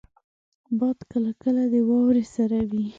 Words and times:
باد 0.79 0.97
کله 1.11 1.31
کله 1.41 1.63
د 1.73 1.75
واورې 1.89 2.25
سره 2.35 2.57
وي 2.69 2.85